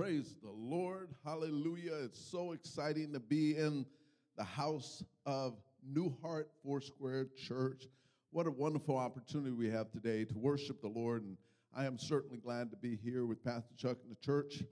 [0.00, 1.10] Praise the Lord.
[1.26, 1.92] Hallelujah.
[2.04, 3.84] It's so exciting to be in
[4.34, 7.84] the house of New Heart Foursquare Church.
[8.30, 11.24] What a wonderful opportunity we have today to worship the Lord.
[11.24, 11.36] And
[11.76, 14.62] I am certainly glad to be here with Pastor Chuck and the church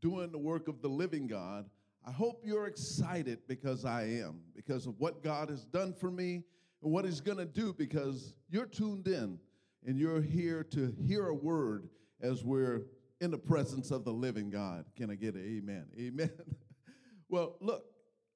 [0.00, 1.68] doing the work of the living God.
[2.06, 6.44] I hope you're excited because I am, because of what God has done for me
[6.82, 9.38] and what He's going to do, because you're tuned in
[9.86, 11.90] and you're here to hear a word
[12.22, 12.86] as we're
[13.20, 14.84] in the presence of the living God.
[14.96, 15.86] Can I get an amen?
[15.98, 16.30] Amen.
[17.28, 17.84] well, look,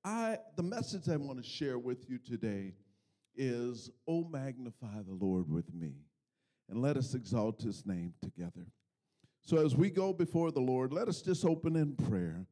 [0.05, 2.75] I the message I want to share with you today
[3.37, 5.95] is oh magnify the Lord with me
[6.69, 8.67] and let us exalt his name together.
[9.43, 12.47] So as we go before the Lord, let us just open in prayer.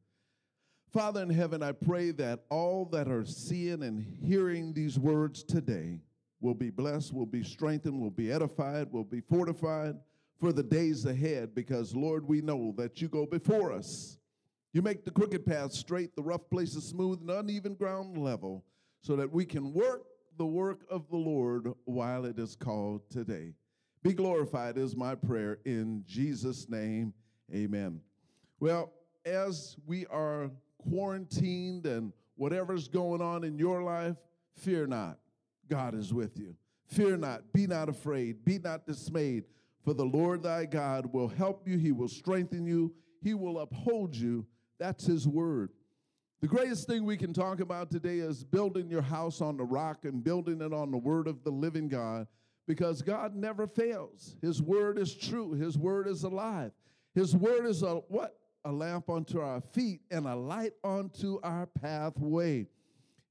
[0.91, 6.01] Father in heaven, I pray that all that are seeing and hearing these words today
[6.41, 9.95] will be blessed, will be strengthened, will be edified, will be fortified
[10.39, 14.17] for the days ahead because, Lord, we know that you go before us.
[14.71, 18.63] You make the crooked path straight, the rough places smooth, and uneven ground level,
[19.01, 20.03] so that we can work
[20.37, 23.53] the work of the Lord while it is called today.
[24.03, 27.13] Be glorified is my prayer in Jesus' name.
[27.53, 27.99] Amen.
[28.59, 28.93] Well,
[29.25, 34.15] as we are quarantined and whatever's going on in your life,
[34.55, 35.17] fear not.
[35.69, 36.55] God is with you.
[36.87, 37.51] Fear not.
[37.51, 38.45] Be not afraid.
[38.45, 39.43] Be not dismayed.
[39.83, 44.15] For the Lord thy God will help you, he will strengthen you, he will uphold
[44.15, 44.45] you.
[44.79, 45.71] That's his word.
[46.41, 50.05] The greatest thing we can talk about today is building your house on the rock
[50.05, 52.27] and building it on the word of the living God
[52.65, 54.37] because God never fails.
[54.41, 56.71] His word is true, his word is alive.
[57.15, 58.37] His word is a what?
[58.65, 62.67] A lamp unto our feet and a light unto our pathway.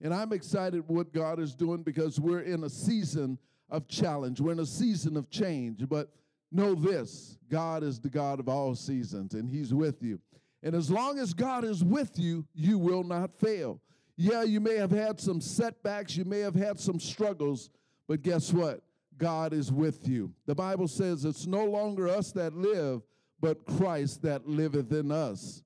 [0.00, 3.38] And I'm excited what God is doing because we're in a season
[3.70, 4.40] of challenge.
[4.40, 5.88] We're in a season of change.
[5.88, 6.10] But
[6.50, 10.20] know this God is the God of all seasons, and He's with you.
[10.62, 13.80] And as long as God is with you, you will not fail.
[14.16, 17.70] Yeah, you may have had some setbacks, you may have had some struggles,
[18.08, 18.82] but guess what?
[19.16, 20.32] God is with you.
[20.46, 23.02] The Bible says it's no longer us that live,
[23.40, 25.62] but Christ that liveth in us.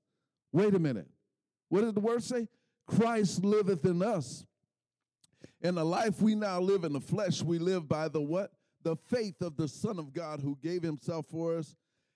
[0.51, 1.07] Wait a minute.
[1.69, 2.47] What did the word say?
[2.85, 4.45] Christ liveth in us.
[5.61, 8.51] In the life we now live in the flesh, we live by the what?
[8.83, 11.75] The faith of the Son of God who gave himself for us,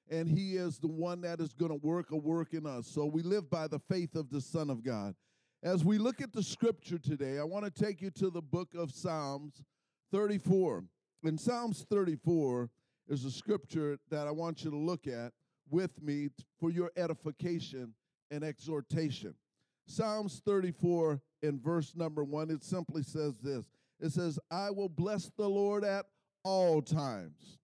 [0.10, 2.88] and he is the one that is going to work a work in us.
[2.88, 5.16] So we live by the faith of the Son of God.
[5.64, 8.70] As we look at the scripture today, I want to take you to the book
[8.76, 9.64] of Psalms
[10.12, 10.84] 34.
[11.24, 12.70] In Psalms 34
[13.10, 15.34] is a scripture that I want you to look at
[15.70, 16.30] with me
[16.60, 17.94] for your edification
[18.32, 19.34] and exhortation.
[19.86, 23.66] Psalms 34 in verse number 1 it simply says this.
[24.00, 26.06] It says, "I will bless the Lord at
[26.48, 27.60] all times.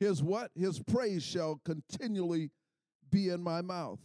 [0.00, 0.50] His what?
[0.56, 2.50] His praise shall continually
[3.10, 4.00] be in my mouth.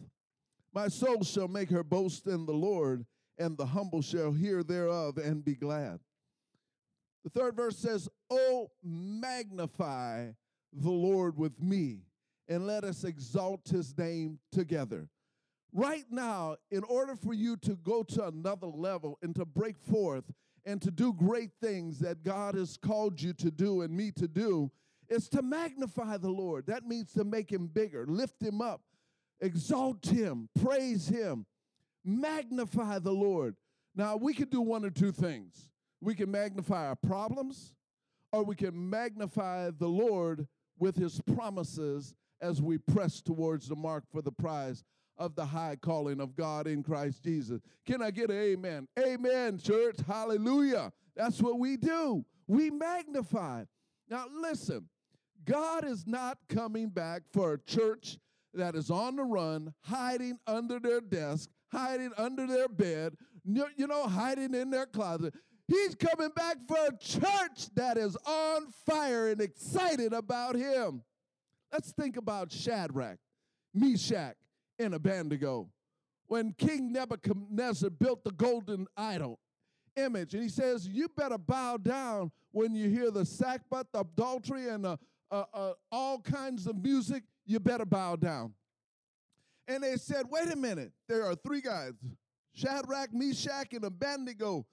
[0.74, 3.06] My soul shall make her boast in the Lord,
[3.38, 6.00] and the humble shall hear thereof and be glad.
[7.24, 10.31] The third verse says, Oh, magnify
[10.74, 12.02] the Lord with me,
[12.50, 15.08] and let us exalt his name together.
[15.72, 20.25] Right now, in order for you to go to another level and to break forth
[20.66, 24.28] and to do great things that God has called you to do and me to
[24.28, 24.72] do
[25.09, 26.66] is to magnify the Lord.
[26.68, 28.81] That means to make him bigger, lift him up,
[29.41, 31.46] exalt him, praise him,
[32.06, 33.56] magnify the Lord.
[33.96, 35.69] Now, we can do one or two things.
[36.01, 37.74] We can magnify our problems,
[38.31, 40.47] or we can magnify the Lord
[40.80, 44.84] with his promises as we press towards the mark for the prize
[45.18, 47.62] of the high calling of God in Christ Jesus.
[47.85, 48.88] Can I get an amen?
[49.00, 49.97] Amen, church.
[50.07, 50.91] Hallelujah.
[51.16, 52.25] That's what we do.
[52.47, 53.63] We magnify.
[54.09, 54.88] Now, listen,
[55.46, 58.18] God is not coming back for a church
[58.53, 64.07] that is on the run, hiding under their desk, hiding under their bed, you know,
[64.07, 65.34] hiding in their closet.
[65.68, 71.01] He's coming back for a church that is on fire and excited about Him.
[71.72, 73.18] Let's think about Shadrach,
[73.74, 74.35] Meshach,
[74.80, 75.70] in Abednego.
[76.28, 79.40] When King Nebuchadnezzar built the golden idol
[79.96, 84.70] image, and he says, You better bow down when you hear the sackbut, the psaltery,
[84.70, 84.98] and uh,
[85.31, 88.54] uh, uh, all kinds of music, you better bow down.
[89.68, 91.94] And they said, Wait a minute, there are three guys
[92.54, 94.66] Shadrach, Meshach, and Abednego.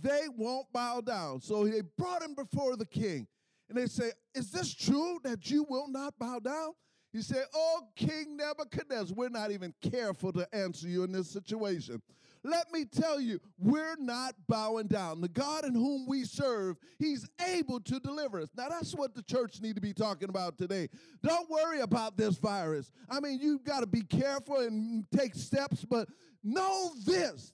[0.00, 1.40] They won't bow down.
[1.40, 3.26] So they brought him before the king.
[3.68, 6.72] And they say, Is this true that you will not bow down?
[7.12, 12.02] He said, Oh, King Nebuchadnezzar, we're not even careful to answer you in this situation.
[12.44, 15.20] Let me tell you, we're not bowing down.
[15.20, 18.50] The God in whom we serve, He's able to deliver us.
[18.56, 20.88] Now, that's what the church need to be talking about today.
[21.22, 22.90] Don't worry about this virus.
[23.10, 26.08] I mean, you've got to be careful and take steps, but
[26.44, 27.52] know this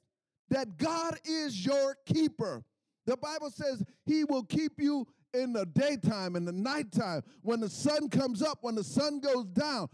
[0.51, 2.63] that God is your keeper.
[3.07, 7.69] The Bible says He will keep you in the daytime, in the nighttime, when the
[7.69, 9.89] sun comes up, when the sun goes down.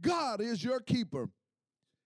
[0.00, 1.28] God is your keeper.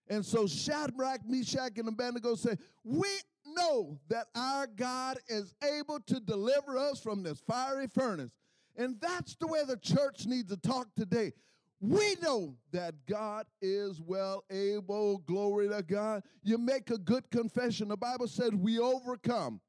[0.09, 3.09] And so Shadrach, Meshach, and Abednego say, We
[3.47, 8.33] know that our God is able to deliver us from this fiery furnace.
[8.77, 11.33] And that's the way the church needs to talk today.
[11.81, 15.19] We know that God is well able.
[15.19, 16.23] Glory to God.
[16.43, 17.89] You make a good confession.
[17.89, 19.61] The Bible says we overcome.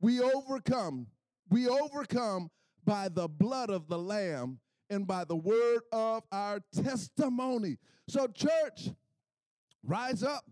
[0.00, 1.08] We overcome.
[1.50, 2.50] We overcome
[2.84, 7.76] by the blood of the Lamb and by the word of our testimony.
[8.08, 8.90] So, church,
[9.84, 10.44] rise up.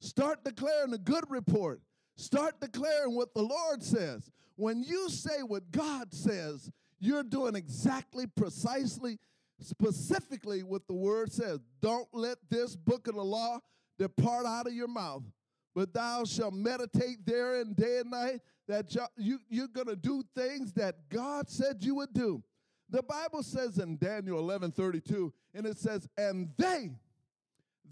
[0.00, 1.80] Start declaring a good report.
[2.16, 4.30] Start declaring what the Lord says.
[4.56, 9.18] When you say what God says, you're doing exactly, precisely,
[9.60, 11.60] specifically what the word says.
[11.80, 13.60] Don't let this book of the law
[13.98, 15.22] depart out of your mouth,
[15.78, 18.40] but thou shalt meditate therein day and night.
[18.66, 22.42] That you, you're going to do things that God said you would do.
[22.90, 26.90] The Bible says in Daniel 11 32, and it says, And they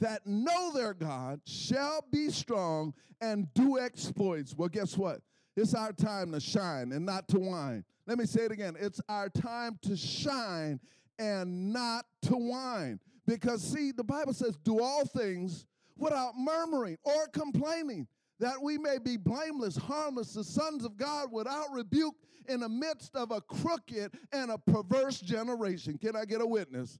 [0.01, 4.57] that know their God shall be strong and do exploits.
[4.57, 5.21] Well, guess what?
[5.57, 7.85] It's our time to shine and not to whine.
[8.09, 8.75] Let me say it again.
[8.81, 10.81] It's our time to shine
[11.21, 12.99] and not to whine.
[13.29, 18.07] Because, see, the Bible says, do all things without murmuring or complaining,
[18.39, 22.15] that we may be blameless, harmless, the sons of God without rebuke
[22.49, 25.99] in the midst of a crooked and a perverse generation.
[25.99, 26.99] Can I get a witness?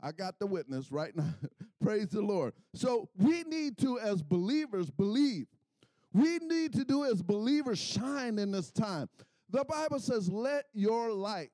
[0.00, 1.34] I got the witness right now.
[1.82, 2.54] Praise the Lord.
[2.74, 5.46] So we need to, as believers, believe.
[6.12, 9.08] We need to do as believers shine in this time.
[9.50, 11.50] The Bible says, Let your light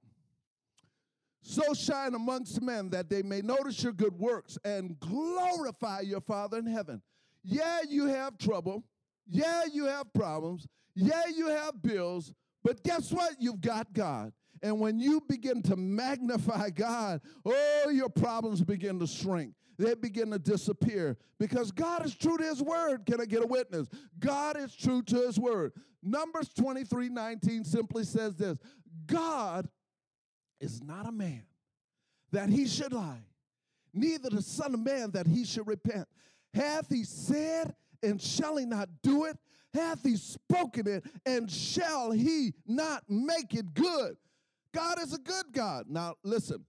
[1.43, 6.59] so shine amongst men that they may notice your good works and glorify your Father
[6.59, 7.03] in heaven.
[7.43, 8.85] Yeah, you have trouble.
[9.27, 10.67] Yeah, you have problems.
[10.95, 12.33] Yeah, you have bills.
[12.63, 13.35] But guess what?
[13.41, 14.33] You've got God.
[14.63, 19.55] And when you begin to magnify God, oh, your problems begin to shrink.
[19.79, 23.05] They begin to disappear because God is true to his word.
[23.05, 23.89] Can I get a witness?
[24.21, 25.73] God is true to his word.
[26.03, 28.59] Numbers 23 19 simply says this
[29.07, 29.69] God
[30.63, 31.43] is not a man
[32.31, 33.25] that he should lie,
[33.93, 36.09] neither the Son of Man that he should repent.
[36.55, 39.37] Hath he said, and shall he not do it?
[39.75, 44.17] Hath he spoken it, and shall he not make it good?
[44.75, 45.87] God is a good God.
[45.89, 46.65] Now, listen,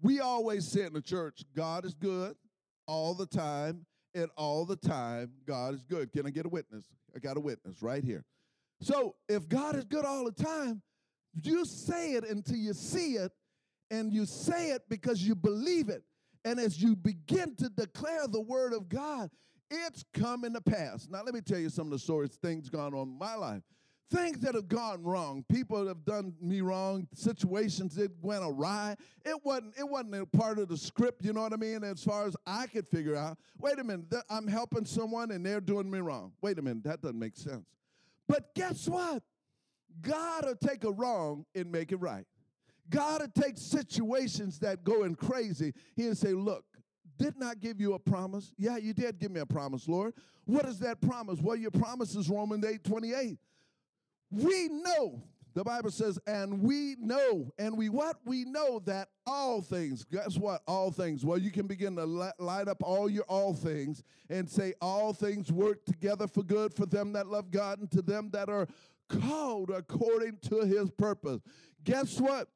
[0.00, 2.36] we always say in the church, God is good
[2.86, 6.12] all the time, and all the time, God is good.
[6.12, 6.84] Can I get a witness?
[7.14, 8.24] I got a witness right here.
[8.80, 10.82] So, if God is good all the time,
[11.44, 13.32] you say it until you see it,
[13.90, 16.02] and you say it because you believe it.
[16.44, 19.30] And as you begin to declare the word of God,
[19.70, 21.08] it's coming to pass.
[21.10, 23.62] Now, let me tell you some of the stories, things gone on in my life.
[24.10, 25.44] Things that have gone wrong.
[25.50, 27.06] People have done me wrong.
[27.12, 28.96] Situations that went awry.
[29.26, 29.74] It wasn't.
[29.78, 31.22] It wasn't a part of the script.
[31.26, 31.84] You know what I mean?
[31.84, 33.36] As far as I could figure out.
[33.58, 34.06] Wait a minute.
[34.30, 36.32] I'm helping someone and they're doing me wrong.
[36.40, 36.84] Wait a minute.
[36.84, 37.66] That doesn't make sense.
[38.26, 39.22] But guess what?
[40.00, 42.24] God will take a wrong and make it right.
[42.90, 45.74] God will take situations that going crazy.
[45.96, 46.64] He'll say, Look,
[47.18, 48.52] did not give you a promise.
[48.56, 50.14] Yeah, you did give me a promise, Lord.
[50.44, 51.40] What is that promise?
[51.40, 53.38] Well, your promise is Romans 8 28.
[54.30, 55.22] We know,
[55.54, 58.18] the Bible says, and we know, and we what?
[58.24, 60.62] We know that all things, guess what?
[60.66, 61.24] All things.
[61.24, 65.50] Well, you can begin to light up all your all things and say, all things
[65.50, 68.68] work together for good for them that love God and to them that are
[69.08, 71.40] called according to his purpose.
[71.84, 72.48] Guess what?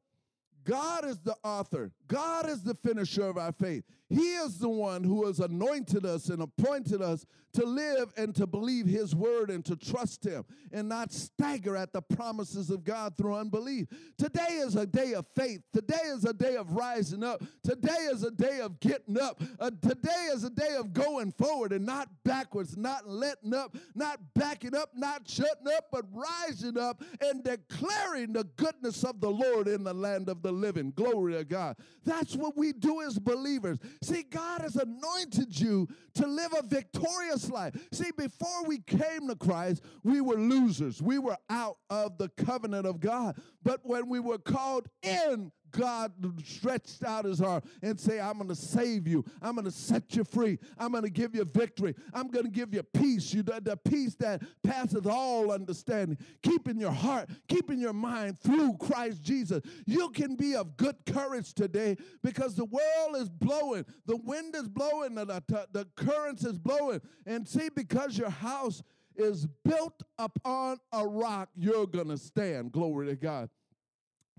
[0.65, 1.93] God is the author.
[2.13, 3.85] God is the finisher of our faith.
[4.11, 8.47] He is the one who has anointed us and appointed us to live and to
[8.47, 13.17] believe His word and to trust Him and not stagger at the promises of God
[13.17, 13.89] through unbelief.
[14.19, 15.63] Today is a day of faith.
[15.73, 17.43] Today is a day of rising up.
[17.63, 19.43] Today is a day of getting up.
[19.59, 24.21] Uh, today is a day of going forward and not backwards, not letting up, not
[24.35, 29.69] backing up, not shutting up, but rising up and declaring the goodness of the Lord
[29.69, 30.91] in the land of the living.
[30.91, 31.77] Glory to God.
[32.05, 33.79] That's what we do as believers.
[34.03, 37.75] See, God has anointed you to live a victorious life.
[37.93, 41.01] See, before we came to Christ, we were losers.
[41.01, 43.37] We were out of the covenant of God.
[43.63, 46.13] But when we were called in, God
[46.45, 49.25] stretched out his arm and say, I'm going to save you.
[49.41, 50.59] I'm going to set you free.
[50.79, 51.95] I'm going to give you victory.
[52.13, 53.33] I'm going to give you peace.
[53.33, 56.19] You the, the peace that passeth all understanding.
[56.43, 59.63] Keeping your heart, keeping your mind through Christ Jesus.
[59.87, 63.85] You can be of good courage today because the world is blowing.
[64.07, 65.15] The wind is blowing.
[65.15, 67.01] The, the, the currents is blowing.
[67.27, 68.83] And see, because your house
[69.17, 72.73] is built upon a rock, you're going to stand.
[72.73, 73.49] Glory to God.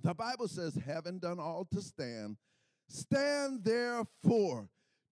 [0.03, 2.37] The Bible says, having done all to stand,
[2.89, 4.69] stand therefore.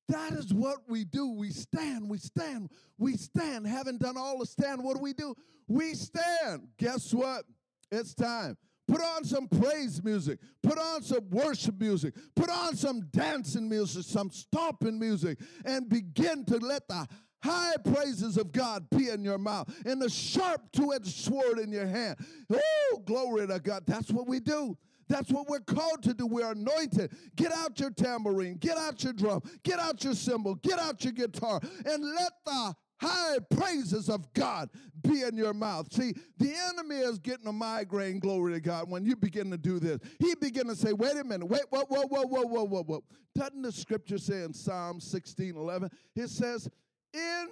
[0.09, 1.31] That is what we do.
[1.31, 3.65] We stand, we stand, we stand.
[3.65, 5.33] Having done all to stand, what do we do?
[5.69, 6.67] We stand.
[6.77, 7.45] Guess what?
[7.89, 8.57] It's time.
[8.89, 10.39] Put on some praise music.
[10.61, 12.13] Put on some worship music.
[12.35, 17.07] Put on some dancing music, some stomping music, and begin to let the
[17.43, 21.87] high praises of God be in your mouth and the sharp two-edged sword in your
[21.87, 22.17] hand.
[22.51, 23.83] Oh, glory to God.
[23.85, 24.77] That's what we do.
[25.07, 26.25] That's what we're called to do.
[26.25, 27.13] We're anointed.
[27.35, 31.11] Get out your tambourine, get out your drum, get out your cymbal, get out your
[31.11, 34.69] guitar, and let the high praises of God
[35.03, 35.91] be in your mouth.
[35.91, 39.79] See, the enemy is getting a migraine, glory to God, when you begin to do
[39.79, 39.99] this.
[40.19, 43.03] He begin to say, wait a minute, wait, whoa, whoa, whoa, whoa, whoa, whoa, whoa.
[43.35, 46.69] Doesn't the scripture say in Psalm 16, 11, it says,
[47.13, 47.47] in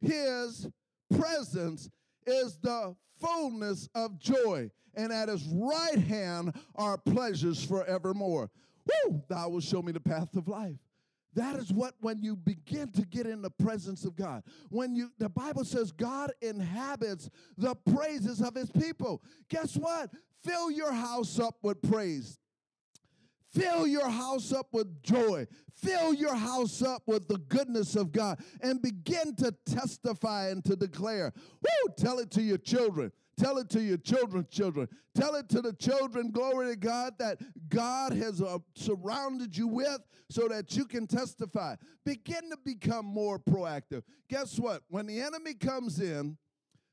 [0.00, 0.68] his
[1.16, 1.88] presence
[2.26, 8.50] is the fullness of joy, and at his right hand are pleasures forevermore.
[8.86, 9.22] Woo!
[9.28, 10.78] Thou will show me the path of life.
[11.34, 14.44] That is what when you begin to get in the presence of God.
[14.70, 19.20] When you the Bible says God inhabits the praises of his people.
[19.48, 20.10] Guess what?
[20.44, 22.38] Fill your house up with praise.
[23.54, 25.46] Fill your house up with joy.
[25.72, 30.74] Fill your house up with the goodness of God and begin to testify and to
[30.74, 31.32] declare.
[31.62, 31.94] Woo!
[31.96, 33.12] Tell it to your children.
[33.36, 34.88] Tell it to your children's children.
[35.14, 40.00] Tell it to the children, glory to God, that God has uh, surrounded you with
[40.30, 41.76] so that you can testify.
[42.04, 44.02] Begin to become more proactive.
[44.28, 44.82] Guess what?
[44.88, 46.36] When the enemy comes in,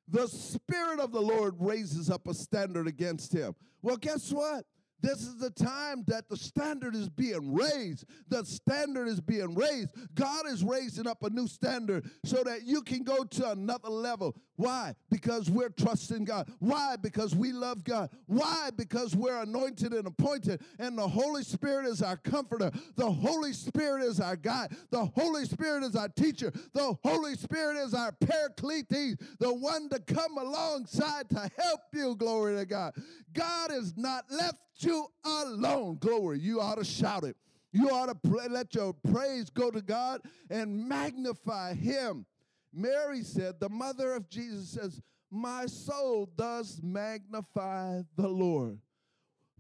[0.08, 3.56] the Spirit of the Lord raises up a standard against him.
[3.82, 4.66] Well, guess what?
[5.02, 8.06] This is the time that the standard is being raised.
[8.30, 9.90] The standard is being raised.
[10.14, 14.36] God is raising up a new standard so that you can go to another level.
[14.62, 14.94] Why?
[15.10, 16.48] Because we're trusting God.
[16.60, 16.96] Why?
[16.96, 18.12] Because we love God.
[18.28, 18.70] Why?
[18.78, 22.70] Because we're anointed and appointed, and the Holy Spirit is our comforter.
[22.96, 24.76] The Holy Spirit is our guide.
[24.92, 26.54] The Holy Spirit is our teacher.
[26.74, 32.16] The Holy Spirit is our paracletes, the one to come alongside to help you.
[32.16, 32.94] Glory to God.
[33.34, 35.98] God is not left you alone.
[36.00, 36.38] Glory.
[36.38, 37.36] You ought to shout it.
[37.74, 42.28] You ought to pray, let your praise go to God and magnify Him.
[42.74, 48.80] Mary said, the mother of Jesus says, My soul does magnify the Lord.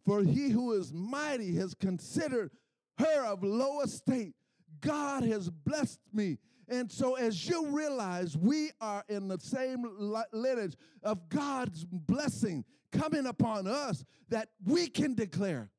[0.06, 2.51] For he who is mighty has considered
[2.98, 4.34] her of low estate.
[4.80, 6.38] God has blessed me.
[6.68, 9.86] And so, as you realize, we are in the same
[10.32, 15.70] lineage of God's blessing coming upon us that we can declare,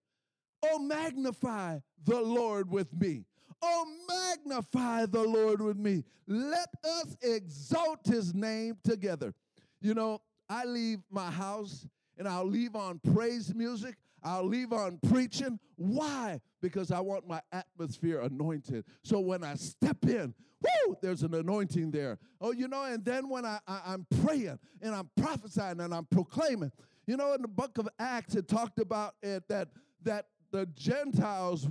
[0.63, 3.25] Oh, magnify the Lord with me.
[3.63, 6.05] Oh, magnify the Lord with me.
[6.27, 9.35] Let us exalt his name together.
[9.81, 11.87] You know, I leave my house
[12.19, 13.97] and I'll leave on praise music.
[14.23, 15.59] I'll leave on preaching.
[15.77, 16.41] Why?
[16.61, 18.85] Because I want my atmosphere anointed.
[19.03, 22.19] So when I step in, whoo, there's an anointing there.
[22.41, 26.07] Oh, you know, and then when I, I, am praying and I'm prophesying and I'm
[26.07, 26.71] proclaiming,
[27.07, 29.69] you know, in the book of Acts, it talked about it that
[30.05, 31.69] that the Gentiles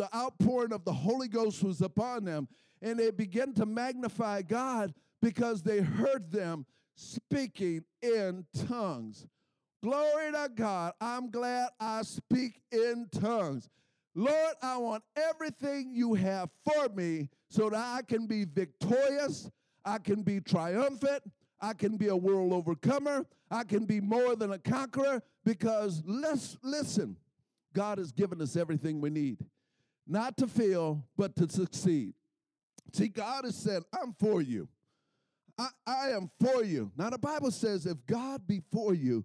[0.00, 2.48] the outpouring of the Holy Ghost was upon them,
[2.80, 6.64] and they began to magnify God because they heard them
[6.94, 9.26] speaking in tongues.
[9.82, 10.94] Glory to God.
[11.02, 13.68] I'm glad I speak in tongues.
[14.14, 19.50] Lord, I want everything you have for me so that I can be victorious,
[19.84, 21.24] I can be triumphant,
[21.60, 26.56] I can be a world overcomer, I can be more than a conqueror because let's
[26.62, 27.18] listen.
[27.74, 29.44] God has given us everything we need
[30.06, 32.14] not to fail, but to succeed.
[32.92, 34.68] See, God has said, I'm for you.
[35.58, 36.90] I, I am for you.
[36.96, 39.24] Now, the Bible says, if God be for you,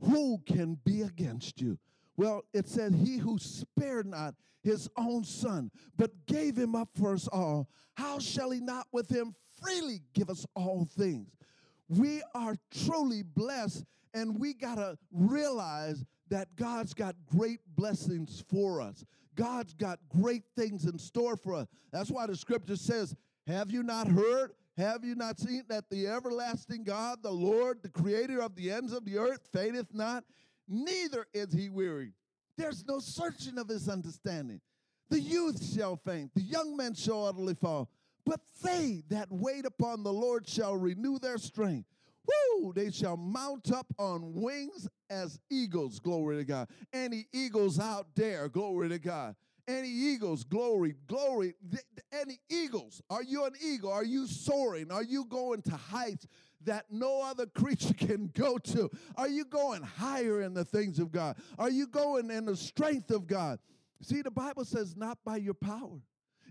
[0.00, 1.78] who can be against you?
[2.16, 7.12] Well, it said, He who spared not his own son, but gave him up for
[7.12, 11.28] us all, how shall he not with him freely give us all things?
[11.88, 18.80] We are truly blessed, and we got to realize that God's got great blessings for
[18.80, 19.04] us.
[19.34, 21.68] God's got great things in store for us.
[21.92, 23.14] That's why the scripture says,
[23.46, 24.52] Have you not heard?
[24.76, 28.92] Have you not seen that the everlasting God, the Lord, the creator of the ends
[28.92, 30.24] of the earth, fainteth not?
[30.68, 32.12] Neither is he weary.
[32.56, 34.60] There's no searching of his understanding.
[35.10, 37.90] The youth shall faint, the young men shall utterly fall.
[38.26, 41.88] But they that wait upon the Lord shall renew their strength.
[42.74, 46.68] They shall mount up on wings as eagles, glory to God.
[46.92, 49.36] Any eagles out there, glory to God.
[49.66, 51.54] Any eagles, glory, glory.
[52.12, 53.90] Any eagles, are you an eagle?
[53.90, 54.90] Are you soaring?
[54.90, 56.26] Are you going to heights
[56.64, 58.90] that no other creature can go to?
[59.16, 61.36] Are you going higher in the things of God?
[61.58, 63.58] Are you going in the strength of God?
[64.02, 66.00] See, the Bible says, not by your power,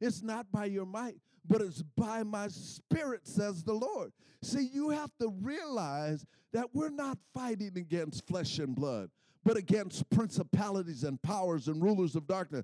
[0.02, 4.12] it's not by your might, but it's by my spirit, says the Lord.
[4.42, 9.10] See, you have to realize that we're not fighting against flesh and blood,
[9.44, 12.64] but against principalities and powers and rulers of darkness.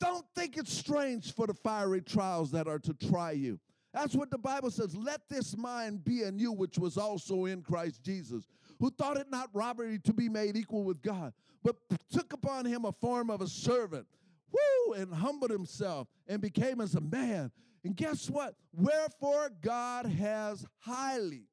[0.00, 3.58] Don't think it's strange for the fiery trials that are to try you.
[3.92, 4.94] That's what the Bible says.
[4.94, 8.46] Let this mind be in you, which was also in Christ Jesus,
[8.78, 11.32] who thought it not robbery to be made equal with God,
[11.64, 11.76] but
[12.10, 14.06] took upon him a form of a servant,
[14.52, 17.50] whoo, and humbled himself and became as a man.
[17.88, 18.54] And guess what?
[18.74, 21.46] Wherefore God has highly,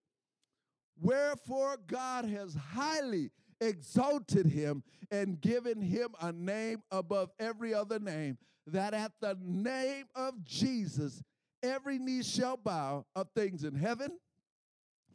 [0.99, 8.37] wherefore God has highly exalted him and given him a name above every other name,
[8.67, 11.23] that at the name of Jesus
[11.63, 14.19] every knee shall bow of things in heaven,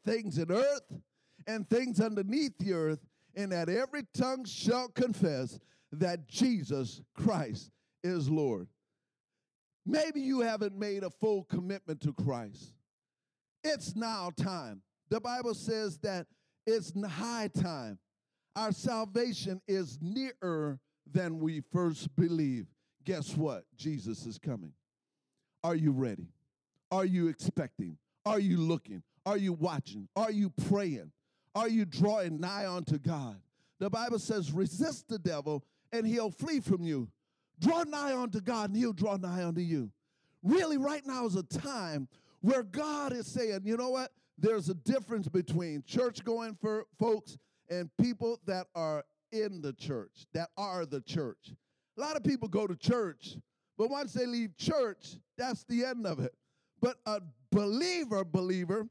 [0.07, 0.91] things in earth,
[1.47, 5.59] and things underneath the earth, and that every tongue shall confess
[5.93, 7.71] that Jesus Christ
[8.03, 8.69] is Lord.
[9.91, 12.75] Maybe you haven't made a full commitment to Christ.
[13.65, 14.83] It's now time.
[15.09, 16.27] The Bible says that
[16.65, 17.99] it's high time
[18.55, 20.79] our salvation is nearer
[21.11, 22.69] than we first believed.
[23.05, 23.65] Guess what?
[23.77, 24.73] Jesus is coming.
[25.65, 26.29] Are you ready?
[26.91, 27.97] Are you expecting?
[28.25, 29.03] Are you looking?
[29.27, 30.09] Are you watching?
[30.15, 31.11] Are you praying?
[31.55, 33.41] Are you drawing nigh unto God?
[33.81, 37.09] The Bible says, resist the devil and he'll flee from you.
[37.61, 39.91] Draw nigh unto God and he'll draw nigh unto you.
[40.43, 42.09] Really, right now is a time
[42.41, 44.13] where God is saying, you know what?
[44.39, 47.37] There's a difference between church going for folks
[47.69, 51.53] and people that are in the church, that are the church.
[51.99, 53.37] A lot of people go to church,
[53.77, 56.35] but once they leave church, that's the end of it.
[56.81, 57.21] But a
[57.53, 58.89] believer, believer,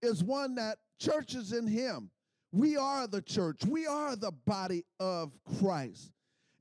[0.00, 2.10] is one that churches in him.
[2.52, 3.66] We are the church.
[3.66, 6.12] We are the body of Christ.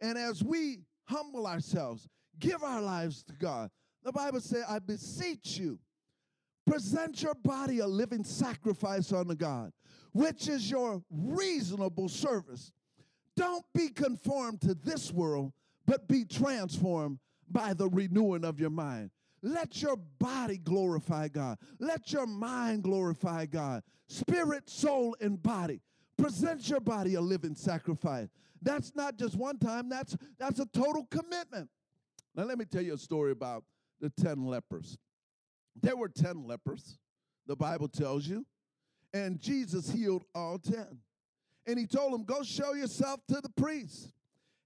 [0.01, 2.07] And as we humble ourselves,
[2.39, 3.69] give our lives to God,
[4.03, 5.79] the Bible says, I beseech you,
[6.67, 9.71] present your body a living sacrifice unto God,
[10.11, 12.71] which is your reasonable service.
[13.35, 15.53] Don't be conformed to this world,
[15.85, 19.11] but be transformed by the renewing of your mind.
[19.41, 21.57] Let your body glorify God.
[21.79, 23.83] Let your mind glorify God.
[24.07, 25.81] Spirit, soul, and body.
[26.17, 28.29] Present your body a living sacrifice.
[28.65, 31.69] That's not just one time, that's, that's a total commitment.
[32.35, 33.63] Now, let me tell you a story about
[34.01, 34.97] the 10 lepers.
[35.81, 36.97] There were 10 lepers,
[37.47, 38.45] the Bible tells you
[39.15, 40.85] and Jesus healed all 10.
[41.65, 44.11] And he told them, Go show yourself to the priest.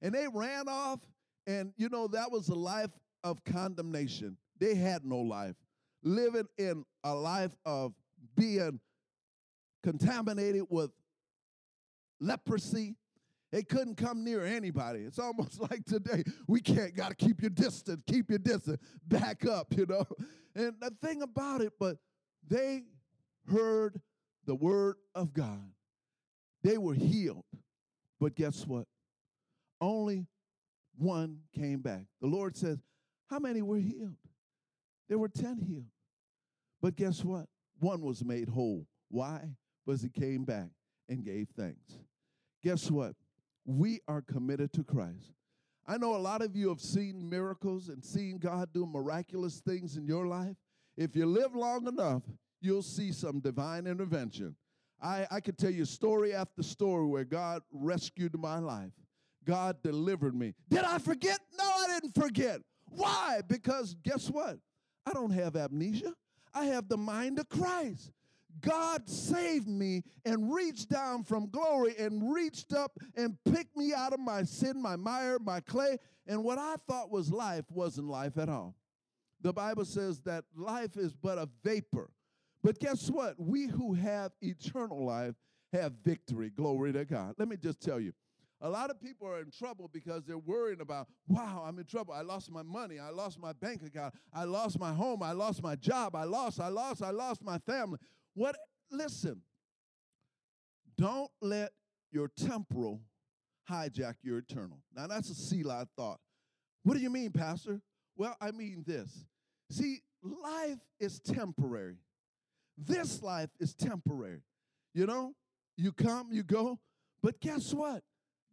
[0.02, 1.00] And they ran off,
[1.46, 2.90] and you know, that was a life
[3.24, 4.38] of condemnation.
[4.60, 5.56] They had no life,
[6.04, 7.94] living in a life of
[8.36, 8.80] being
[9.84, 10.90] contaminated with
[12.20, 12.96] leprosy.
[13.52, 15.00] They couldn't come near anybody.
[15.00, 19.46] It's almost like today, we can't, got to keep your distance, keep your distance, back
[19.46, 20.06] up, you know.
[20.56, 21.98] And the thing about it, but
[22.48, 22.84] they
[23.52, 24.00] heard
[24.46, 25.72] the word of God.
[26.64, 27.46] They were healed.
[28.20, 28.86] But guess what?
[29.80, 30.28] Only
[30.98, 32.04] one came back.
[32.22, 32.80] The Lord says,
[33.30, 34.18] How many were healed?
[35.08, 35.86] There were 10 healed.
[36.82, 37.48] But guess what?
[37.80, 38.86] One was made whole.
[39.10, 39.42] Why?
[39.86, 40.70] Because he came back
[41.08, 41.98] and gave thanks.
[42.62, 43.16] Guess what?
[43.70, 45.32] We are committed to Christ.
[45.86, 49.96] I know a lot of you have seen miracles and seen God do miraculous things
[49.96, 50.56] in your life.
[50.98, 52.24] If you live long enough,
[52.62, 54.56] you'll see some divine intervention.
[55.00, 58.92] I, I could tell you story after story where God rescued my life.
[59.46, 60.56] God delivered me.
[60.68, 61.40] Did I forget?
[61.56, 62.62] No, I didn't forget.
[62.88, 63.42] Why?
[63.48, 64.58] Because guess what?
[65.06, 66.16] I don't have amnesia.
[66.56, 68.14] I have the mind of Christ.
[68.62, 74.14] God saved me and reached down from glory and reached up and picked me out
[74.14, 75.98] of my sin, my mire, my clay.
[76.28, 78.76] And what I thought was life wasn't life at all.
[79.42, 82.10] The Bible says that life is but a vapor.
[82.62, 83.36] But guess what?
[83.40, 85.36] We who have eternal life
[85.72, 86.50] have victory.
[86.50, 87.36] Glory to God.
[87.38, 88.14] Let me just tell you.
[88.62, 92.14] A lot of people are in trouble because they're worrying about, wow, I'm in trouble.
[92.14, 93.00] I lost my money.
[93.00, 94.14] I lost my bank account.
[94.34, 95.24] I lost my home.
[95.24, 96.14] I lost my job.
[96.14, 98.00] I lost, I lost, I lost my family.
[98.40, 98.56] What?
[98.90, 99.42] Listen,
[100.98, 101.72] don't let
[102.10, 103.02] your temporal
[103.70, 104.80] hijack your eternal.
[104.96, 106.22] Now, that's a Selah thought.
[106.84, 107.82] What do you mean, Pastor?
[108.16, 109.26] Well, I mean this.
[109.70, 111.98] See, life is temporary.
[112.78, 114.40] This life is temporary.
[114.94, 115.34] You know,
[115.76, 116.80] you come, you go,
[117.22, 118.04] but guess what?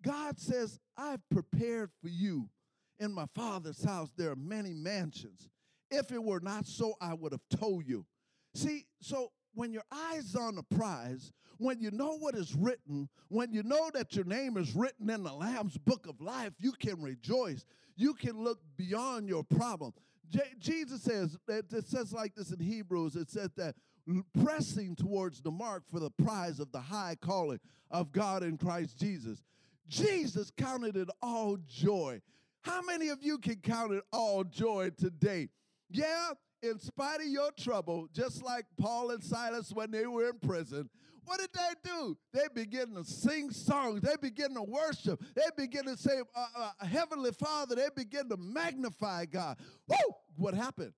[0.03, 2.49] God says, I've prepared for you
[2.99, 4.11] in my Father's house.
[4.17, 5.49] There are many mansions.
[5.93, 8.05] If it were not so, I would have told you.
[8.53, 13.53] See, so when your eyes on the prize, when you know what is written, when
[13.53, 17.03] you know that your name is written in the Lamb's book of life, you can
[17.03, 17.65] rejoice.
[17.97, 19.95] You can look beyond your problem.
[20.29, 23.75] J- Jesus says, it says like this in Hebrews, it says that
[24.45, 28.99] pressing towards the mark for the prize of the high calling of God in Christ
[28.99, 29.43] Jesus.
[29.89, 32.21] Jesus counted it all joy.
[32.63, 35.49] How many of you can count it all joy today?
[35.89, 36.33] Yeah,
[36.69, 40.89] in spite of your trouble, just like Paul and Silas when they were in prison,
[41.25, 42.17] what did they do?
[42.33, 44.01] They began to sing songs.
[44.01, 45.23] They began to worship.
[45.35, 47.75] They began to say, uh, uh, Heavenly Father.
[47.75, 49.59] They began to magnify God.
[49.89, 49.97] Woo!
[50.37, 50.93] What happened?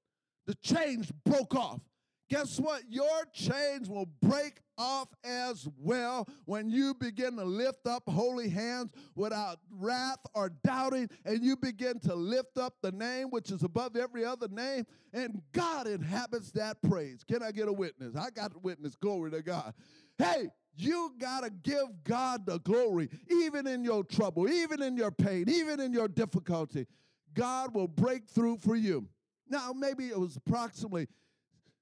[0.46, 1.80] The chains broke off.
[2.28, 2.82] Guess what?
[2.90, 8.92] Your chains will break off as well when you begin to lift up holy hands
[9.14, 13.96] without wrath or doubting, and you begin to lift up the name which is above
[13.96, 17.24] every other name, and God inhabits that praise.
[17.24, 18.14] Can I get a witness?
[18.14, 18.94] I got a witness.
[18.94, 19.72] Glory to God.
[20.18, 25.10] Hey, you got to give God the glory, even in your trouble, even in your
[25.10, 26.86] pain, even in your difficulty.
[27.34, 29.08] God will break through for you.
[29.48, 31.08] Now, maybe it was approximately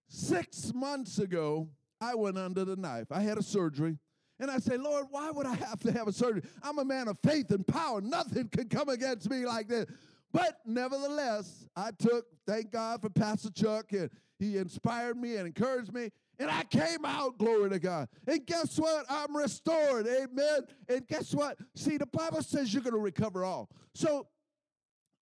[0.08, 1.68] Six months ago,
[2.00, 3.06] I went under the knife.
[3.10, 3.98] I had a surgery.
[4.38, 6.42] And I say, Lord, why would I have to have a surgery?
[6.62, 8.00] I'm a man of faith and power.
[8.00, 9.86] Nothing can come against me like this.
[10.32, 15.94] But nevertheless, I took, thank God for Pastor Chuck, and he inspired me and encouraged
[15.94, 16.10] me.
[16.38, 18.08] And I came out, glory to God.
[18.26, 19.06] And guess what?
[19.08, 20.06] I'm restored.
[20.06, 20.60] Amen.
[20.88, 21.56] And guess what?
[21.74, 23.70] See, the Bible says you're going to recover all.
[23.94, 24.26] So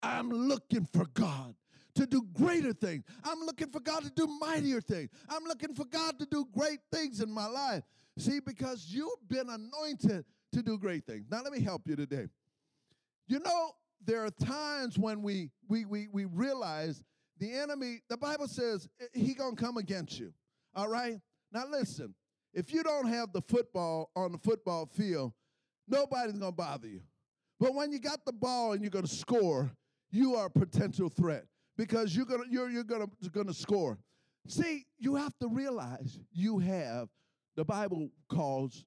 [0.02, 1.54] I'm looking for God
[1.94, 3.04] to do greater things.
[3.24, 5.10] I'm looking for God to do mightier things.
[5.28, 7.84] I'm looking for God to do great things in my life.
[8.18, 11.26] See, because you've been anointed to do great things.
[11.30, 12.28] Now, let me help you today.
[13.26, 13.72] You know,
[14.04, 17.02] there are times when we we we, we realize
[17.38, 20.32] the enemy, the Bible says he gonna come against you.
[20.74, 21.18] All right?
[21.52, 22.14] Now listen,
[22.52, 25.32] if you don't have the football on the football field,
[25.88, 27.00] nobody's gonna bother you.
[27.58, 29.70] But when you got the ball and you're gonna score,
[30.10, 33.98] you are a potential threat because you're gonna you're you're gonna gonna score.
[34.46, 37.08] See, you have to realize you have
[37.56, 38.84] the Bible calls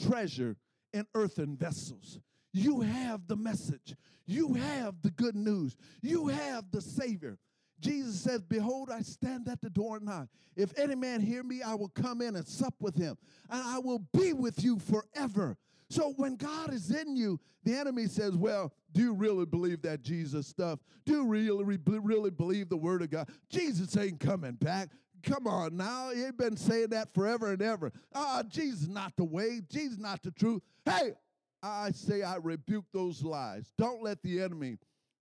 [0.00, 0.56] treasure
[0.92, 2.20] in earthen vessels.
[2.52, 3.94] You have the message.
[4.26, 5.76] You have the good news.
[6.02, 7.38] You have the Savior.
[7.80, 10.28] Jesus says, Behold, I stand at the door and knock.
[10.56, 13.16] If any man hear me, I will come in and sup with him,
[13.48, 15.56] and I will be with you forever.
[15.90, 20.02] So when God is in you, the enemy says, Well, do you really believe that
[20.02, 20.80] Jesus stuff?
[21.04, 23.28] Do you really, really believe the word of God?
[23.50, 24.90] Jesus ain't coming back.
[25.22, 26.10] Come on now.
[26.10, 27.92] You've been saying that forever and ever.
[28.14, 29.60] Ah, Jesus not the way.
[29.68, 30.62] Jesus not the truth.
[30.84, 31.14] Hey,
[31.62, 33.72] I say I rebuke those lies.
[33.76, 34.78] Don't let the enemy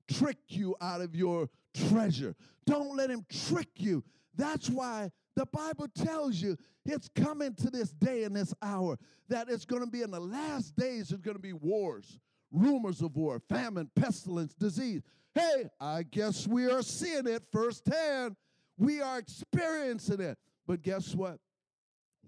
[0.07, 2.35] trick you out of your treasure.
[2.65, 4.03] Don't let him trick you.
[4.35, 8.97] That's why the Bible tells you it's coming to this day and this hour
[9.29, 12.17] that it's going to be in the last days, there's going to be wars,
[12.51, 15.03] rumors of war, famine, pestilence, disease.
[15.35, 18.35] Hey, I guess we are seeing it firsthand.
[18.79, 20.39] We are experiencing it.
[20.65, 21.37] But guess what?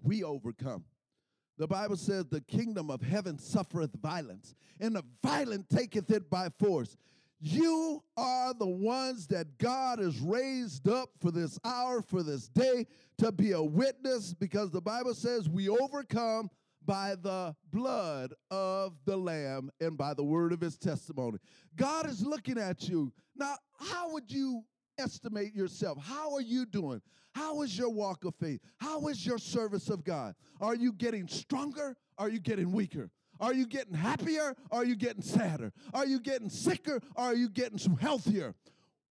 [0.04, 0.84] We overcome.
[1.58, 6.48] The Bible says the kingdom of heaven suffereth violence, and the violent taketh it by
[6.60, 6.96] force.
[7.40, 12.86] You are the ones that God has raised up for this hour, for this day,
[13.18, 16.50] to be a witness because the Bible says we overcome
[16.84, 21.38] by the blood of the Lamb and by the word of his testimony.
[21.76, 23.10] God is looking at you.
[23.34, 24.62] Now, how would you
[24.98, 25.98] estimate yourself?
[26.02, 27.00] How are you doing?
[27.34, 28.60] How is your walk of faith?
[28.78, 30.34] How is your service of God?
[30.60, 31.96] Are you getting stronger?
[32.18, 33.10] Are you getting weaker?
[33.40, 34.54] Are you getting happier?
[34.70, 35.72] Or are you getting sadder?
[35.94, 37.00] Are you getting sicker?
[37.16, 38.54] Or are you getting some healthier?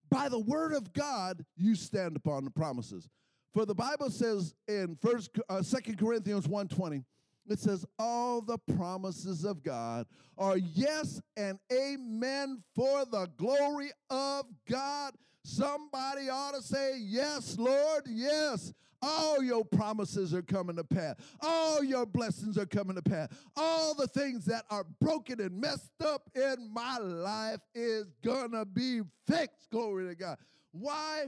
[0.09, 3.09] By the word of God, you stand upon the promises.
[3.53, 7.03] For the Bible says in First, uh, Second Corinthians 1.20,
[7.47, 10.05] it says, all the promises of God
[10.37, 15.15] are yes and amen for the glory of God.
[15.43, 18.73] Somebody ought to say, Yes, Lord, yes.
[19.01, 21.15] All your promises are coming to pass.
[21.41, 23.29] All your blessings are coming to pass.
[23.55, 29.01] All the things that are broken and messed up in my life is gonna be
[29.27, 29.69] fixed.
[29.69, 30.37] Glory to God.
[30.71, 31.27] Why?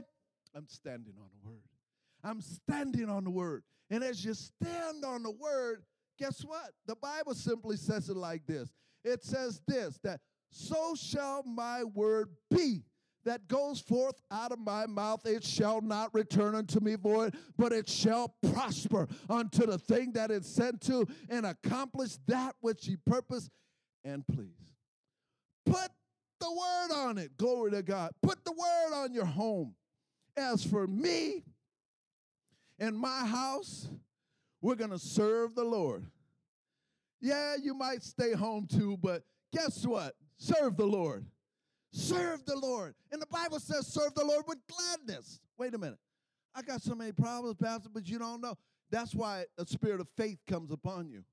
[0.54, 1.62] I'm standing on the word.
[2.22, 3.62] I'm standing on the word.
[3.90, 5.82] And as you stand on the word,
[6.18, 6.72] guess what?
[6.86, 8.72] The Bible simply says it like this
[9.04, 12.82] it says this that so shall my word be
[13.24, 17.72] that goes forth out of my mouth, it shall not return unto me void, but
[17.72, 22.96] it shall prosper unto the thing that it's sent to and accomplish that which ye
[23.06, 23.48] purpose
[24.04, 24.74] and please.
[25.64, 25.90] Put
[26.40, 27.36] the word on it.
[27.36, 28.12] Glory to God.
[28.22, 29.74] Put the word on your home.
[30.36, 31.44] As for me
[32.78, 33.88] and my house,
[34.60, 36.06] we're going to serve the Lord.
[37.20, 40.14] Yeah, you might stay home too, but guess what?
[40.38, 41.24] Serve the Lord.
[41.92, 42.94] Serve the Lord.
[43.10, 45.40] And the Bible says, serve the Lord with gladness.
[45.58, 45.98] Wait a minute.
[46.54, 48.56] I got so many problems, Pastor, but you don't know.
[48.90, 51.24] That's why the spirit of faith comes upon you.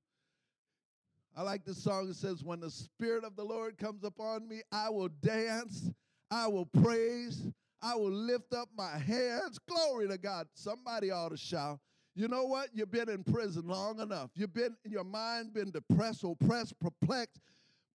[1.35, 4.61] I like this song that says, When the Spirit of the Lord comes upon me,
[4.71, 5.89] I will dance,
[6.31, 7.47] I will praise,
[7.81, 9.59] I will lift up my hands.
[9.67, 10.47] Glory to God.
[10.53, 11.79] Somebody ought to shout.
[12.15, 12.69] You know what?
[12.73, 14.31] You've been in prison long enough.
[14.35, 17.39] You've been in your mind been depressed, oppressed, perplexed.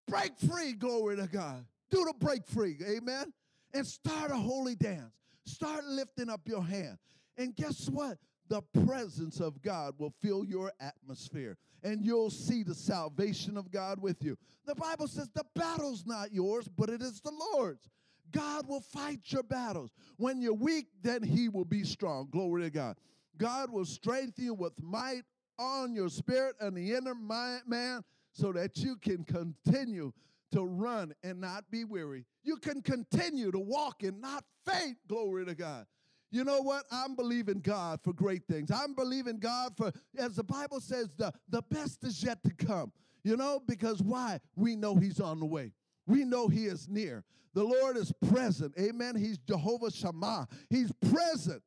[0.08, 1.65] Break free, glory to God.
[1.93, 3.32] Do the break free, amen.
[3.71, 5.13] And start a holy dance.
[5.45, 6.97] Start lifting up your hand.
[7.38, 8.17] And guess what?
[8.49, 14.01] The presence of God will fill your atmosphere and you'll see the salvation of God
[14.01, 14.36] with you.
[14.65, 17.88] The Bible says the battle's not yours, but it is the Lord's.
[18.32, 19.91] God will fight your battles.
[20.17, 22.27] When you're weak, then He will be strong.
[22.32, 22.97] Glory to God.
[23.38, 25.23] God will strengthen you with might
[25.60, 30.12] on your spirit and the inner man so that you can continue
[30.53, 32.25] to run and not be weary.
[32.43, 34.97] You can continue to walk and not faint.
[35.07, 35.85] Glory to God.
[36.31, 36.85] You know what?
[36.91, 38.71] I'm believing God for great things.
[38.71, 42.91] I'm believing God for, as the Bible says, the, the best is yet to come.
[43.23, 44.39] You know, because why?
[44.55, 45.73] We know He's on the way.
[46.07, 47.23] We know He is near.
[47.53, 48.73] The Lord is present.
[48.79, 49.15] Amen.
[49.15, 50.47] He's Jehovah Shammah.
[50.69, 51.61] He's present,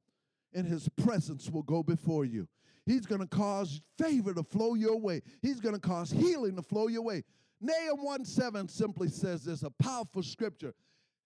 [0.52, 2.48] and His presence will go before you.
[2.86, 5.22] He's going to cause favor to flow your way.
[5.42, 7.22] He's going to cause healing to flow your way.
[7.60, 10.74] Nahum 1 7 simply says this a powerful scripture.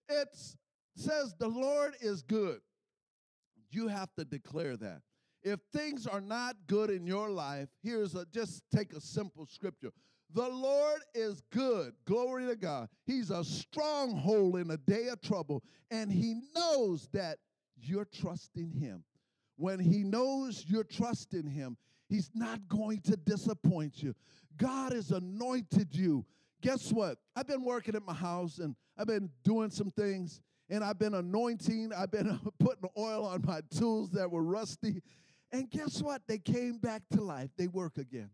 [0.09, 0.29] It
[0.95, 2.59] says, The Lord is good.
[3.69, 5.01] You have to declare that.
[5.43, 9.91] If things are not good in your life, here's a just take a simple scripture.
[10.33, 11.93] The Lord is good.
[12.05, 12.87] Glory to God.
[13.05, 17.39] He's a stronghold in a day of trouble, and He knows that
[17.77, 19.03] you're trusting Him.
[19.57, 21.75] When He knows you're trusting Him,
[22.07, 24.13] He's not going to disappoint you.
[24.57, 26.25] God has anointed you.
[26.61, 27.17] Guess what?
[27.35, 31.15] I've been working at my house and I've been doing some things and I've been
[31.15, 35.01] anointing, I've been putting oil on my tools that were rusty.
[35.51, 36.21] And guess what?
[36.27, 37.49] They came back to life.
[37.57, 38.29] They work again.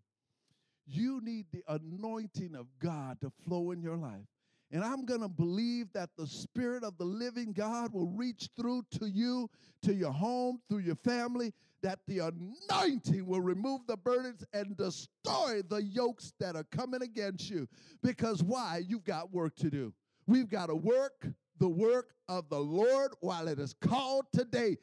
[0.85, 4.25] You need the anointing of God to flow in your life.
[4.71, 8.83] And I'm going to believe that the Spirit of the living God will reach through
[8.99, 9.49] to you,
[9.83, 15.61] to your home, through your family, that the anointing will remove the burdens and destroy
[15.69, 17.67] the yokes that are coming against you.
[18.01, 18.81] Because why?
[18.87, 19.93] You've got work to do.
[20.25, 21.27] We've got to work
[21.59, 24.77] the work of the Lord while it is called today.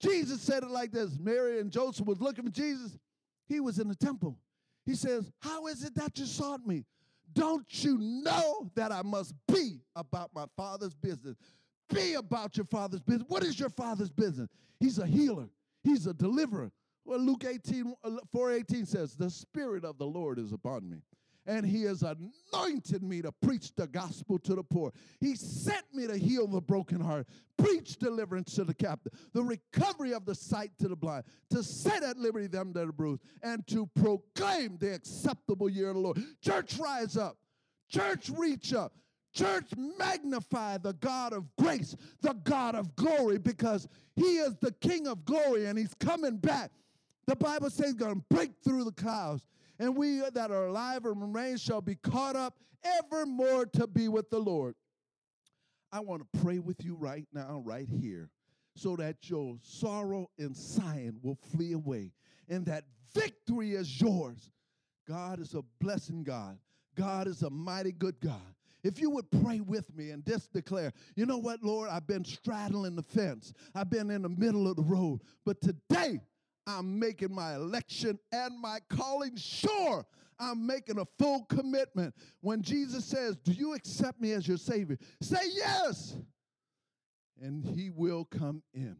[0.00, 2.96] Jesus said it like this Mary and Joseph was looking for Jesus.
[3.48, 4.38] He was in the temple.
[4.84, 6.84] He says, How is it that you sought me?
[7.32, 11.36] Don't you know that I must be about my father's business?
[11.92, 13.26] Be about your father's business.
[13.28, 14.48] What is your father's business?
[14.80, 15.48] He's a healer,
[15.86, 16.70] he's a deliverer.
[17.04, 21.02] Well, Luke 18, uh, 4 18 says, The Spirit of the Lord is upon me
[21.46, 24.92] and he has anointed me to preach the gospel to the poor.
[25.20, 30.12] He sent me to heal the broken heart, preach deliverance to the captive, the recovery
[30.12, 33.66] of the sight to the blind, to set at liberty them that are bruised, and
[33.68, 36.18] to proclaim the acceptable year of the Lord.
[36.42, 37.36] Church, rise up.
[37.88, 38.92] Church, reach up.
[39.36, 39.68] Church,
[39.98, 45.26] magnify the God of grace, the God of glory, because He is the King of
[45.26, 46.70] glory and He's coming back.
[47.26, 49.46] The Bible says He's going to break through the clouds
[49.78, 54.30] and we that are alive and remain shall be caught up evermore to be with
[54.30, 54.74] the Lord.
[55.92, 58.30] I want to pray with you right now, right here,
[58.74, 62.12] so that your sorrow and sighing will flee away
[62.48, 64.50] and that victory is yours.
[65.06, 66.58] God is a blessing God.
[66.96, 68.55] God is a mighty good God.
[68.86, 72.24] If you would pray with me and just declare, you know what, Lord, I've been
[72.24, 73.52] straddling the fence.
[73.74, 75.22] I've been in the middle of the road.
[75.44, 76.20] But today,
[76.68, 80.06] I'm making my election and my calling sure.
[80.38, 82.14] I'm making a full commitment.
[82.42, 84.98] When Jesus says, Do you accept me as your Savior?
[85.20, 86.16] Say yes,
[87.42, 88.96] and He will come in.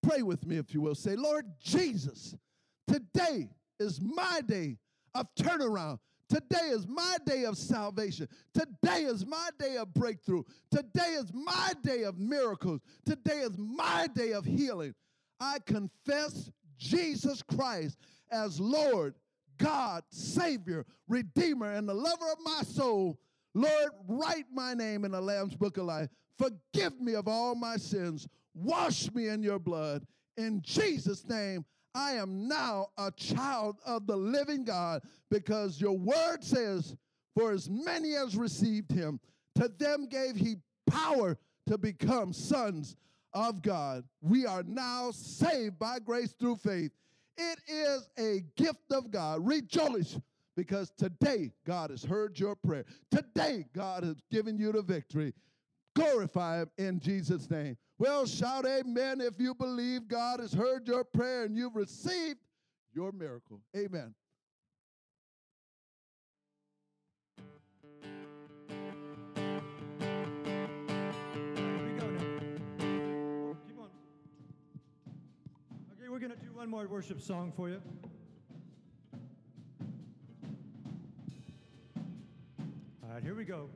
[0.00, 0.94] Pray with me if you will.
[0.94, 2.36] Say, Lord Jesus,
[2.86, 3.50] today
[3.80, 4.76] is my day
[5.12, 5.98] of turnaround.
[6.28, 8.28] Today is my day of salvation.
[8.52, 10.42] Today is my day of breakthrough.
[10.70, 12.80] Today is my day of miracles.
[13.06, 14.94] Today is my day of healing.
[15.40, 17.98] I confess Jesus Christ
[18.30, 19.14] as Lord,
[19.56, 23.18] God, Savior, Redeemer, and the lover of my soul,
[23.54, 26.08] Lord, write my name in the Lamb's book of life.
[26.38, 28.28] Forgive me of all my sins.
[28.54, 30.06] Wash me in your blood.
[30.36, 31.64] In Jesus' name,
[31.98, 36.94] I am now a child of the living God because your word says,
[37.34, 39.18] For as many as received him,
[39.56, 40.58] to them gave he
[40.88, 42.94] power to become sons
[43.34, 44.04] of God.
[44.20, 46.92] We are now saved by grace through faith.
[47.36, 49.44] It is a gift of God.
[49.44, 50.20] Rejoice
[50.56, 52.84] because today God has heard your prayer.
[53.10, 55.34] Today God has given you the victory.
[55.96, 57.76] Glorify Him in Jesus' name.
[58.00, 62.38] Well, shout amen if you believe God has heard your prayer and you've received
[62.94, 63.60] your miracle.
[63.76, 64.14] Amen.
[75.92, 77.82] Okay, we're going to do one more worship song for you.
[83.02, 83.68] All right, here we go.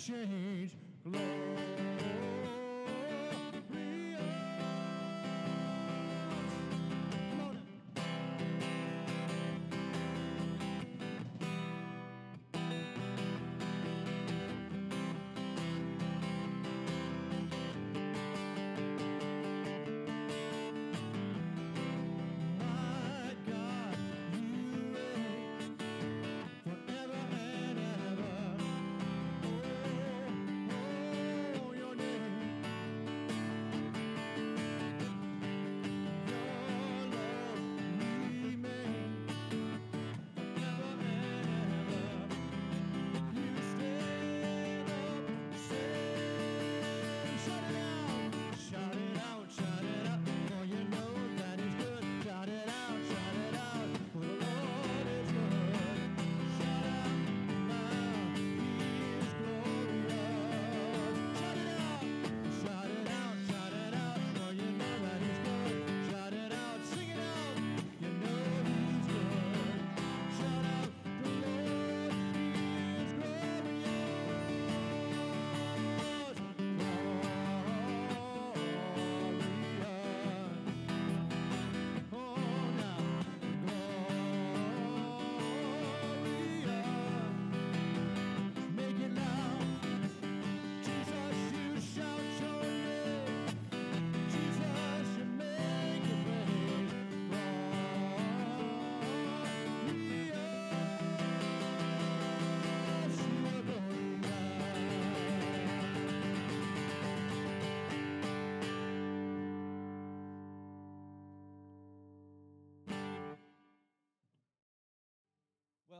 [0.00, 0.49] Change.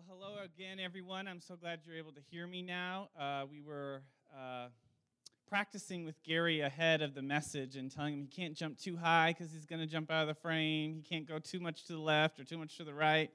[0.09, 1.29] Well, hello again, everyone.
[1.29, 3.09] I'm so glad you're able to hear me now.
[3.19, 4.03] Uh, we were
[4.35, 4.69] uh,
[5.47, 9.35] practicing with Gary ahead of the message and telling him he can't jump too high
[9.37, 10.95] because he's going to jump out of the frame.
[10.95, 13.31] He can't go too much to the left or too much to the right.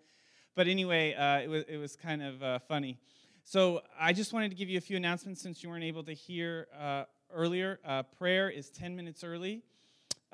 [0.56, 2.98] But anyway, uh, it, was, it was kind of uh, funny.
[3.44, 6.14] So I just wanted to give you a few announcements since you weren't able to
[6.14, 7.80] hear uh, earlier.
[7.86, 9.62] Uh, prayer is 10 minutes early.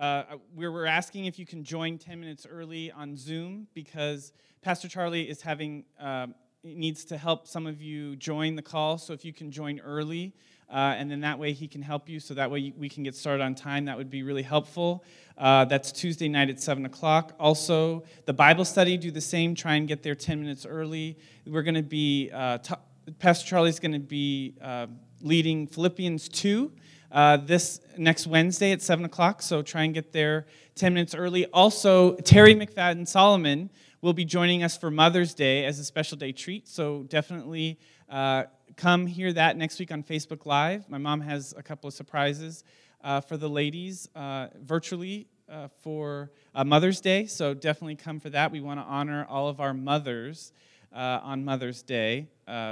[0.02, 0.24] Uh,
[0.56, 4.34] we were asking if you can join 10 minutes early on Zoom because
[4.64, 6.34] Pastor Charlie is having um,
[6.64, 8.98] needs to help some of you join the call.
[8.98, 10.34] So if you can join early,
[10.72, 12.20] uh, and then that way he can help you.
[12.20, 13.86] So that way we can get started on time.
[13.86, 15.04] That would be really helpful.
[15.38, 17.36] Uh, that's Tuesday night at seven o'clock.
[17.40, 19.54] Also, the Bible study do the same.
[19.54, 21.16] Try and get there 10 minutes early.
[21.46, 22.74] We're going to be uh, t-
[23.20, 24.88] Pastor Charlie's going to be uh,
[25.22, 26.72] leading Philippians two
[27.12, 30.45] uh, this next Wednesday at 7 o'clock, so try and get there
[30.76, 31.45] 10 minutes early.
[31.47, 33.69] Also, Terry McFadden Solomon
[34.02, 37.78] will be joining us for Mother's Day as a special day treat, so definitely
[38.10, 38.43] uh,
[38.78, 40.89] come hear that next week on Facebook Live.
[40.89, 42.63] My mom has a couple of surprises
[43.04, 46.32] uh, for the ladies uh, virtually uh, for
[46.65, 48.51] Mother's Day, so definitely come for that.
[48.51, 50.53] We want to honor all of our mothers
[50.93, 52.28] on Mother's Day,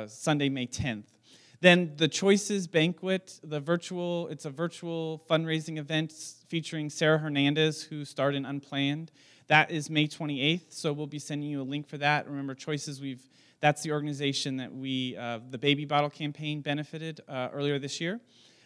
[0.07, 1.03] Sunday, May 10th.
[1.62, 6.14] Then the Choices Banquet, the virtual, it's a virtual fundraising event
[6.47, 9.12] featuring Sarah Hernandez, who starred in Unplanned.
[9.47, 12.28] That is May 28th, so we'll be sending you a link for that.
[12.28, 13.28] Remember, Choices, we've
[13.62, 18.22] that's the organization that we, uh, the baby bottle campaign benefited uh, earlier this year.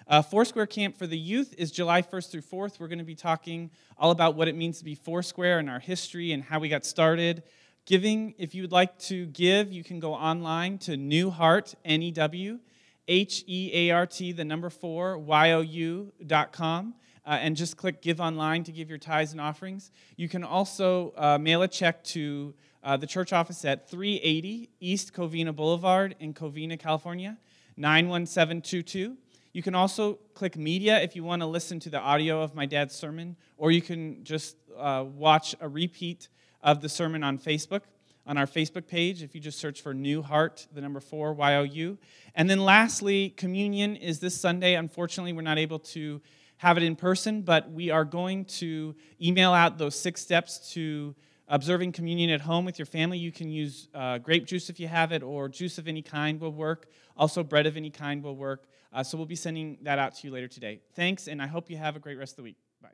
[0.08, 2.80] Uh, Foursquare Camp for the youth is July 1st through 4th.
[2.80, 5.80] We're going to be talking all about what it means to be Foursquare and our
[5.80, 7.41] history and how we got started.
[7.86, 12.04] Giving, if you would like to give, you can go online to New Heart, N
[12.04, 12.60] E W,
[13.08, 16.95] H E A R T, the number four, Y O U dot com.
[17.26, 19.91] Uh, and just click Give Online to give your tithes and offerings.
[20.18, 25.14] You can also uh, mail a check to uh, the church office at 380 East
[25.14, 27.38] Covina Boulevard in Covina, California,
[27.78, 29.16] 91722.
[29.54, 32.66] You can also click Media if you want to listen to the audio of my
[32.66, 36.28] dad's sermon, or you can just uh, watch a repeat
[36.62, 37.82] of the sermon on Facebook,
[38.26, 41.55] on our Facebook page, if you just search for New Heart, the number four, Y
[41.55, 41.97] O U.
[42.36, 44.76] And then lastly, communion is this Sunday.
[44.76, 46.21] Unfortunately, we're not able to
[46.57, 51.13] have it in person, but we are going to email out those six steps to
[51.49, 53.17] observing communion at home with your family.
[53.17, 56.39] You can use uh, grape juice if you have it, or juice of any kind
[56.39, 56.88] will work.
[57.17, 58.65] Also, bread of any kind will work.
[58.93, 60.80] Uh, so we'll be sending that out to you later today.
[60.95, 62.57] Thanks, and I hope you have a great rest of the week.
[62.82, 62.89] Bye.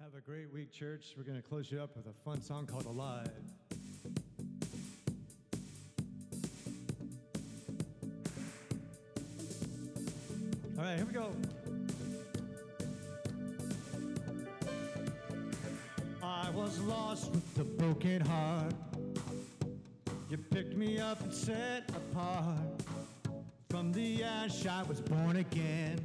[0.00, 1.14] Have a great week, church.
[1.16, 3.28] We're going to close you up with a fun song called Alive.
[10.76, 11.30] All right, here we go.
[16.20, 18.74] I was lost with a broken heart.
[20.28, 22.58] You picked me up and set apart.
[23.70, 26.00] From the ash I was born again.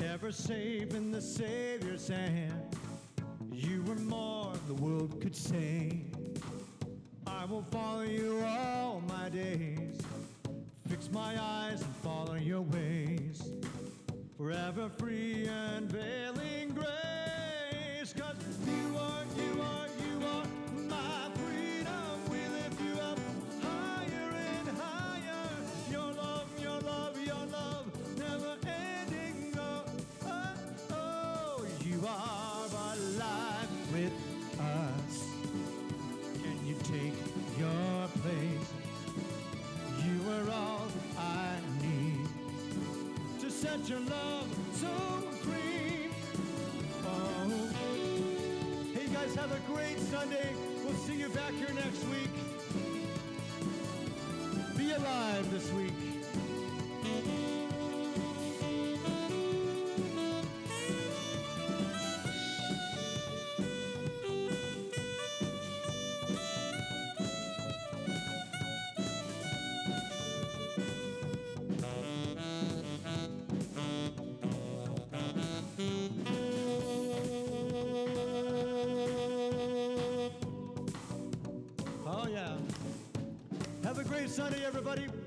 [0.00, 2.76] Ever safe in the Savior's hand.
[3.50, 6.02] You were more than the world could say.
[7.26, 9.89] I will follow you all my days.
[11.12, 13.42] My eyes and follow your ways.
[14.36, 17.19] Forever free and veiling grace.
[43.80, 44.88] Set your love so.
[47.04, 47.70] Oh,
[48.94, 50.54] hey guys, have a great Sunday.
[50.84, 52.30] We'll see you back here next week.
[54.76, 56.09] Be alive this week.
[84.30, 85.19] Sunday, everybody.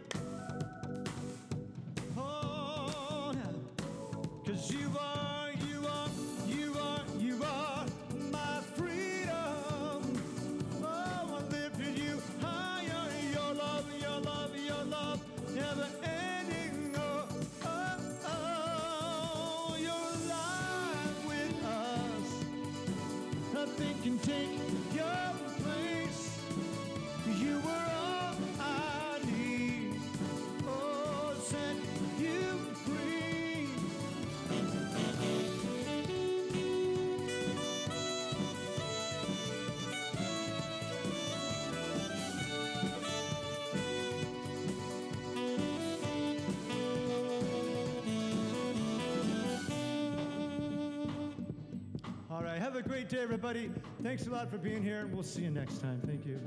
[52.54, 53.72] Right, have a great day, everybody.
[54.04, 56.00] Thanks a lot for being here, and we'll see you next time.
[56.06, 56.40] Thank you.